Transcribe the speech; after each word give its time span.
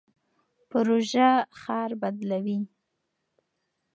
پروژه 0.71 1.29
ښار 1.59 1.91
بدلوي. 2.01 2.59